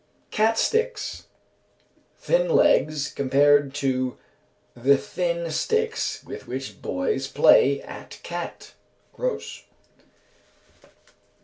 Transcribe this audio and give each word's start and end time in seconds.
_Cat 0.31 0.57
sticks. 0.57 1.27
Thin 2.17 2.49
legs; 2.49 3.07
compared 3.13 3.75
to 3.75 4.17
the 4.75 4.97
thin 4.97 5.51
sticks 5.51 6.23
with 6.23 6.47
which 6.47 6.81
boys 6.81 7.27
play 7.27 7.83
at 7.83 8.17
cat 8.23 8.73
(Grose). 9.13 9.63